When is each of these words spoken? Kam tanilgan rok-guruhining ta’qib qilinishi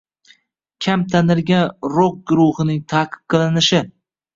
Kam 0.85 1.03
tanilgan 1.11 1.69
rok-guruhining 1.99 2.85
ta’qib 2.97 3.25
qilinishi 3.33 3.89